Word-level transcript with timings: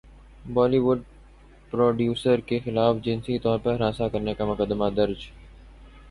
Holi 0.55 0.79
would 0.85 0.99
producer 1.71 2.37
کےخلاف 2.47 2.95
جنسی 3.05 3.35
طور 3.43 3.57
پر 3.63 3.73
ہراساں 3.75 4.09
کرنے 4.13 4.33
کا 4.37 4.45
مقدمہ 4.45 4.89
درج 4.97 5.19